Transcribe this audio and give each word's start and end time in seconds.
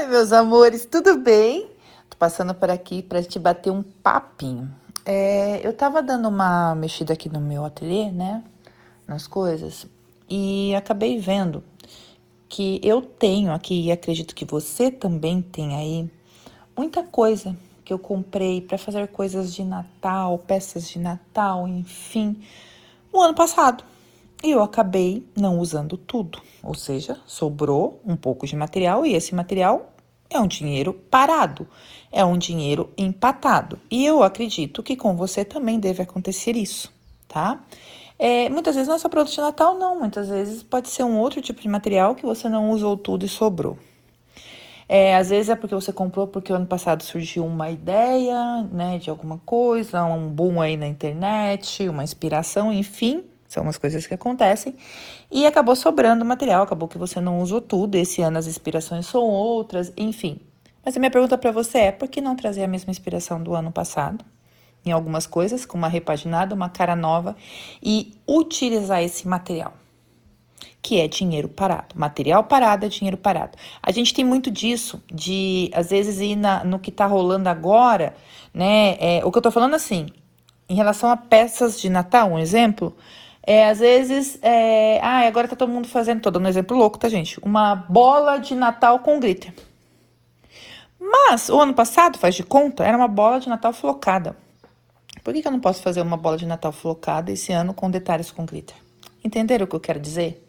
Oi, 0.00 0.06
meus 0.06 0.32
amores, 0.32 0.86
tudo 0.86 1.18
bem? 1.18 1.68
Tô 2.08 2.16
passando 2.16 2.54
por 2.54 2.70
aqui 2.70 3.02
para 3.02 3.22
te 3.22 3.38
bater 3.38 3.70
um 3.70 3.82
papinho. 3.82 4.74
É, 5.04 5.60
eu 5.62 5.74
tava 5.74 6.02
dando 6.02 6.26
uma 6.26 6.74
mexida 6.74 7.12
aqui 7.12 7.28
no 7.28 7.38
meu 7.38 7.66
ateliê, 7.66 8.10
né? 8.10 8.42
Nas 9.06 9.26
coisas, 9.26 9.86
e 10.26 10.74
acabei 10.74 11.18
vendo 11.18 11.62
que 12.48 12.80
eu 12.82 13.02
tenho 13.02 13.52
aqui, 13.52 13.88
e 13.88 13.92
acredito 13.92 14.34
que 14.34 14.46
você 14.46 14.90
também 14.90 15.42
tem 15.42 15.76
aí, 15.76 16.10
muita 16.74 17.02
coisa 17.02 17.54
que 17.84 17.92
eu 17.92 17.98
comprei 17.98 18.62
para 18.62 18.78
fazer 18.78 19.06
coisas 19.08 19.52
de 19.52 19.62
Natal, 19.62 20.38
peças 20.38 20.88
de 20.88 20.98
Natal, 20.98 21.68
enfim, 21.68 22.42
o 23.12 23.20
ano 23.20 23.34
passado. 23.34 23.84
E 24.42 24.50
eu 24.50 24.62
acabei 24.62 25.26
não 25.36 25.58
usando 25.58 25.96
tudo, 25.96 26.40
ou 26.62 26.74
seja, 26.74 27.18
sobrou 27.26 28.00
um 28.06 28.16
pouco 28.16 28.46
de 28.46 28.56
material 28.56 29.04
e 29.04 29.14
esse 29.14 29.34
material 29.34 29.92
é 30.30 30.40
um 30.40 30.46
dinheiro 30.46 30.94
parado, 30.94 31.66
é 32.10 32.24
um 32.24 32.38
dinheiro 32.38 32.90
empatado. 32.96 33.78
E 33.90 34.06
eu 34.06 34.22
acredito 34.22 34.82
que 34.82 34.96
com 34.96 35.14
você 35.14 35.44
também 35.44 35.78
deve 35.78 36.02
acontecer 36.02 36.56
isso, 36.56 36.90
tá? 37.28 37.60
É, 38.18 38.50
muitas 38.50 38.74
vezes 38.74 38.86
não 38.86 38.96
é 38.96 38.98
só 38.98 39.08
produto 39.08 39.32
de 39.32 39.40
Natal, 39.40 39.78
não. 39.78 39.98
Muitas 39.98 40.28
vezes 40.28 40.62
pode 40.62 40.90
ser 40.90 41.04
um 41.04 41.18
outro 41.18 41.40
tipo 41.40 41.60
de 41.60 41.68
material 41.68 42.14
que 42.14 42.24
você 42.24 42.50
não 42.50 42.70
usou 42.70 42.94
tudo 42.94 43.24
e 43.24 43.28
sobrou. 43.28 43.78
É, 44.86 45.16
às 45.16 45.30
vezes 45.30 45.48
é 45.48 45.56
porque 45.56 45.74
você 45.74 45.92
comprou 45.92 46.26
porque 46.26 46.52
o 46.52 46.56
ano 46.56 46.66
passado 46.66 47.02
surgiu 47.02 47.46
uma 47.46 47.70
ideia, 47.70 48.62
né, 48.72 48.98
de 48.98 49.08
alguma 49.08 49.38
coisa, 49.46 50.04
um 50.04 50.28
boom 50.28 50.60
aí 50.60 50.76
na 50.76 50.86
internet, 50.86 51.88
uma 51.88 52.02
inspiração, 52.04 52.72
enfim, 52.72 53.24
são 53.50 53.64
umas 53.64 53.76
coisas 53.76 54.06
que 54.06 54.14
acontecem. 54.14 54.76
E 55.28 55.44
acabou 55.44 55.74
sobrando 55.74 56.24
material, 56.24 56.62
acabou 56.62 56.88
que 56.88 56.96
você 56.96 57.20
não 57.20 57.40
usou 57.40 57.60
tudo. 57.60 57.96
Esse 57.96 58.22
ano 58.22 58.38
as 58.38 58.46
inspirações 58.46 59.06
são 59.06 59.22
outras, 59.22 59.92
enfim. 59.96 60.38
Mas 60.84 60.96
a 60.96 61.00
minha 61.00 61.10
pergunta 61.10 61.36
para 61.36 61.50
você 61.50 61.78
é: 61.78 61.92
por 61.92 62.08
que 62.08 62.20
não 62.20 62.36
trazer 62.36 62.62
a 62.62 62.68
mesma 62.68 62.92
inspiração 62.92 63.42
do 63.42 63.52
ano 63.52 63.72
passado? 63.72 64.24
Em 64.86 64.92
algumas 64.92 65.26
coisas, 65.26 65.66
com 65.66 65.76
uma 65.76 65.88
repaginada, 65.88 66.54
uma 66.54 66.68
cara 66.68 66.94
nova, 66.94 67.36
e 67.82 68.14
utilizar 68.26 69.02
esse 69.02 69.26
material, 69.26 69.74
que 70.80 71.00
é 71.00 71.08
dinheiro 71.08 71.48
parado. 71.48 71.96
Material 71.96 72.44
parado 72.44 72.86
é 72.86 72.88
dinheiro 72.88 73.16
parado. 73.16 73.58
A 73.82 73.90
gente 73.90 74.14
tem 74.14 74.24
muito 74.24 74.48
disso, 74.48 75.02
de 75.12 75.70
às 75.74 75.90
vezes 75.90 76.20
ir 76.20 76.36
na, 76.36 76.64
no 76.64 76.78
que 76.78 76.92
tá 76.92 77.04
rolando 77.04 77.48
agora, 77.48 78.14
né? 78.54 78.96
É, 79.00 79.24
o 79.24 79.32
que 79.32 79.38
eu 79.38 79.42
tô 79.42 79.50
falando 79.50 79.74
assim, 79.74 80.06
em 80.68 80.76
relação 80.76 81.10
a 81.10 81.16
peças 81.16 81.78
de 81.80 81.90
Natal, 81.90 82.30
um 82.30 82.38
exemplo, 82.38 82.96
é, 83.42 83.68
às 83.68 83.78
vezes, 83.78 84.38
é, 84.42 85.00
ah, 85.02 85.26
agora 85.26 85.48
tá 85.48 85.56
todo 85.56 85.72
mundo 85.72 85.88
fazendo, 85.88 86.20
tô 86.20 86.30
dando 86.30 86.44
um 86.44 86.48
exemplo 86.48 86.76
louco, 86.76 86.98
tá, 86.98 87.08
gente? 87.08 87.38
Uma 87.40 87.74
bola 87.74 88.38
de 88.38 88.54
Natal 88.54 88.98
com 88.98 89.18
glitter. 89.18 89.52
Mas, 91.00 91.48
o 91.48 91.58
ano 91.58 91.72
passado, 91.72 92.18
faz 92.18 92.34
de 92.34 92.42
conta, 92.42 92.84
era 92.84 92.96
uma 92.96 93.08
bola 93.08 93.40
de 93.40 93.48
Natal 93.48 93.72
flocada. 93.72 94.36
Por 95.24 95.34
que, 95.34 95.42
que 95.42 95.48
eu 95.48 95.52
não 95.52 95.60
posso 95.60 95.82
fazer 95.82 96.00
uma 96.02 96.16
bola 96.16 96.36
de 96.36 96.46
Natal 96.46 96.72
flocada 96.72 97.32
esse 97.32 97.52
ano 97.52 97.74
com 97.74 97.90
detalhes 97.90 98.30
com 98.30 98.44
glitter? 98.44 98.76
Entenderam 99.24 99.64
o 99.64 99.68
que 99.68 99.76
eu 99.76 99.80
quero 99.80 99.98
dizer? 99.98 100.46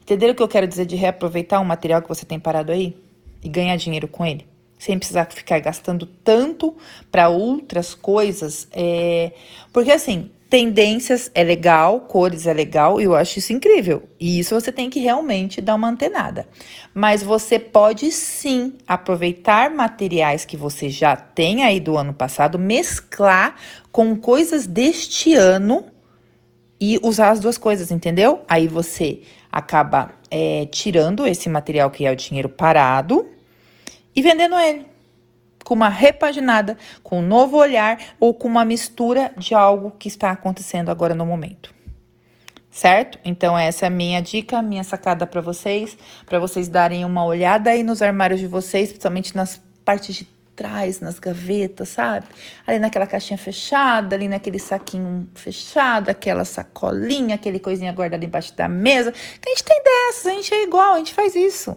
Entenderam 0.00 0.32
o 0.32 0.36
que 0.36 0.42
eu 0.42 0.48
quero 0.48 0.66
dizer 0.66 0.86
de 0.86 0.96
reaproveitar 0.96 1.60
um 1.60 1.64
material 1.64 2.02
que 2.02 2.08
você 2.08 2.24
tem 2.24 2.38
parado 2.38 2.72
aí 2.72 2.96
e 3.42 3.48
ganhar 3.48 3.76
dinheiro 3.76 4.08
com 4.08 4.24
ele? 4.24 4.46
Sem 4.78 4.98
precisar 4.98 5.26
ficar 5.26 5.58
gastando 5.60 6.06
tanto 6.06 6.76
para 7.10 7.28
outras 7.28 7.94
coisas. 7.94 8.68
É... 8.72 9.32
Porque 9.72 9.92
assim, 9.92 10.30
Tendências 10.54 11.32
é 11.34 11.42
legal, 11.42 12.02
cores 12.02 12.46
é 12.46 12.52
legal, 12.52 13.00
e 13.00 13.04
eu 13.04 13.16
acho 13.16 13.40
isso 13.40 13.52
incrível. 13.52 14.04
E 14.20 14.38
isso 14.38 14.54
você 14.54 14.70
tem 14.70 14.88
que 14.88 15.00
realmente 15.00 15.60
dar 15.60 15.74
uma 15.74 15.88
antenada. 15.88 16.46
Mas 16.94 17.24
você 17.24 17.58
pode 17.58 18.12
sim 18.12 18.74
aproveitar 18.86 19.68
materiais 19.68 20.44
que 20.44 20.56
você 20.56 20.88
já 20.88 21.16
tem 21.16 21.64
aí 21.64 21.80
do 21.80 21.98
ano 21.98 22.14
passado, 22.14 22.56
mesclar 22.56 23.56
com 23.90 24.14
coisas 24.14 24.64
deste 24.64 25.34
ano 25.34 25.86
e 26.80 27.00
usar 27.02 27.30
as 27.30 27.40
duas 27.40 27.58
coisas, 27.58 27.90
entendeu? 27.90 28.44
Aí 28.46 28.68
você 28.68 29.22
acaba 29.50 30.12
é, 30.30 30.66
tirando 30.66 31.26
esse 31.26 31.48
material 31.48 31.90
que 31.90 32.06
é 32.06 32.12
o 32.12 32.16
dinheiro 32.16 32.48
parado 32.48 33.26
e 34.14 34.22
vendendo 34.22 34.54
ele 34.54 34.93
com 35.64 35.74
uma 35.74 35.88
repaginada, 35.88 36.76
com 37.02 37.18
um 37.18 37.26
novo 37.26 37.56
olhar 37.56 37.98
ou 38.20 38.34
com 38.34 38.46
uma 38.46 38.64
mistura 38.64 39.32
de 39.36 39.54
algo 39.54 39.90
que 39.98 40.06
está 40.06 40.30
acontecendo 40.30 40.90
agora 40.90 41.14
no 41.14 41.26
momento. 41.26 41.74
Certo? 42.70 43.18
Então 43.24 43.56
essa 43.56 43.86
é 43.86 43.88
a 43.88 43.90
minha 43.90 44.20
dica, 44.20 44.60
minha 44.60 44.84
sacada 44.84 45.26
para 45.26 45.40
vocês, 45.40 45.96
para 46.26 46.38
vocês 46.38 46.68
darem 46.68 47.04
uma 47.04 47.24
olhada 47.24 47.70
aí 47.70 47.82
nos 47.82 48.02
armários 48.02 48.40
de 48.40 48.48
vocês, 48.48 48.88
principalmente 48.88 49.34
nas 49.34 49.62
partes 49.84 50.14
de 50.14 50.24
trás, 50.56 51.00
nas 51.00 51.18
gavetas, 51.18 51.88
sabe? 51.88 52.26
Ali 52.66 52.78
naquela 52.78 53.06
caixinha 53.06 53.38
fechada, 53.38 54.14
ali 54.16 54.28
naquele 54.28 54.58
saquinho 54.58 55.28
fechado, 55.34 56.08
aquela 56.08 56.44
sacolinha, 56.44 57.36
aquele 57.36 57.58
coisinha 57.58 57.92
guardada 57.92 58.24
embaixo 58.24 58.56
da 58.56 58.68
mesa. 58.68 59.10
A 59.10 59.48
gente 59.48 59.64
tem 59.64 59.82
dessas, 59.82 60.26
a 60.26 60.30
gente 60.30 60.54
é 60.54 60.62
igual, 60.64 60.94
a 60.94 60.98
gente 60.98 61.14
faz 61.14 61.34
isso 61.34 61.76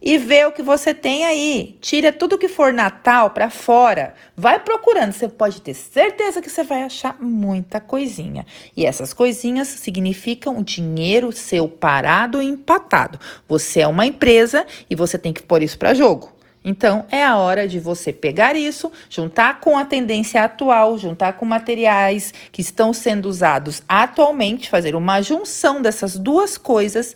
e 0.00 0.18
vê 0.18 0.44
o 0.44 0.52
que 0.52 0.62
você 0.62 0.92
tem 0.92 1.24
aí. 1.24 1.78
Tira 1.80 2.12
tudo 2.12 2.38
que 2.38 2.48
for 2.48 2.72
Natal 2.72 3.30
para 3.30 3.50
fora. 3.50 4.14
Vai 4.36 4.60
procurando, 4.60 5.12
você 5.12 5.28
pode 5.28 5.60
ter 5.62 5.74
certeza 5.74 6.42
que 6.42 6.50
você 6.50 6.62
vai 6.62 6.82
achar 6.82 7.20
muita 7.20 7.80
coisinha. 7.80 8.46
E 8.76 8.84
essas 8.84 9.12
coisinhas 9.12 9.68
significam 9.68 10.62
dinheiro 10.62 11.32
seu 11.32 11.68
parado 11.68 12.42
e 12.42 12.46
empatado. 12.46 13.18
Você 13.48 13.80
é 13.80 13.88
uma 13.88 14.06
empresa 14.06 14.66
e 14.88 14.94
você 14.94 15.18
tem 15.18 15.32
que 15.32 15.42
pôr 15.42 15.62
isso 15.62 15.78
para 15.78 15.94
jogo. 15.94 16.34
Então, 16.64 17.04
é 17.10 17.22
a 17.22 17.36
hora 17.36 17.68
de 17.68 17.78
você 17.78 18.10
pegar 18.10 18.56
isso, 18.56 18.90
juntar 19.10 19.60
com 19.60 19.76
a 19.76 19.84
tendência 19.84 20.42
atual, 20.42 20.96
juntar 20.96 21.34
com 21.34 21.44
materiais 21.44 22.32
que 22.50 22.62
estão 22.62 22.94
sendo 22.94 23.26
usados 23.28 23.82
atualmente, 23.86 24.70
fazer 24.70 24.96
uma 24.96 25.20
junção 25.20 25.82
dessas 25.82 26.16
duas 26.16 26.56
coisas 26.56 27.14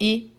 e 0.00 0.31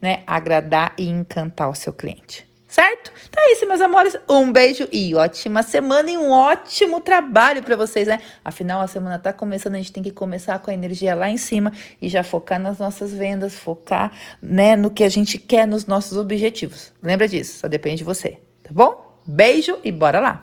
né, 0.00 0.22
agradar 0.26 0.94
e 0.98 1.08
encantar 1.08 1.68
o 1.68 1.74
seu 1.74 1.92
cliente. 1.92 2.48
Certo? 2.68 3.10
Então 3.30 3.42
é 3.42 3.52
isso, 3.52 3.66
meus 3.66 3.80
amores. 3.80 4.14
Um 4.28 4.52
beijo 4.52 4.86
e 4.92 5.14
ótima 5.14 5.62
semana 5.62 6.10
e 6.10 6.18
um 6.18 6.30
ótimo 6.30 7.00
trabalho 7.00 7.62
para 7.62 7.74
vocês, 7.74 8.06
né? 8.06 8.20
Afinal, 8.44 8.82
a 8.82 8.86
semana 8.86 9.18
tá 9.18 9.32
começando, 9.32 9.74
a 9.74 9.78
gente 9.78 9.90
tem 9.90 10.02
que 10.02 10.10
começar 10.10 10.58
com 10.58 10.70
a 10.70 10.74
energia 10.74 11.14
lá 11.14 11.30
em 11.30 11.38
cima 11.38 11.72
e 12.00 12.10
já 12.10 12.22
focar 12.22 12.60
nas 12.60 12.78
nossas 12.78 13.10
vendas, 13.10 13.54
focar, 13.54 14.12
né, 14.42 14.76
no 14.76 14.90
que 14.90 15.02
a 15.02 15.08
gente 15.08 15.38
quer, 15.38 15.66
nos 15.66 15.86
nossos 15.86 16.18
objetivos. 16.18 16.92
Lembra 17.02 17.26
disso? 17.26 17.58
Só 17.60 17.68
depende 17.68 17.98
de 17.98 18.04
você, 18.04 18.38
tá 18.62 18.70
bom? 18.70 19.18
Beijo 19.26 19.78
e 19.82 19.90
bora 19.90 20.20
lá! 20.20 20.36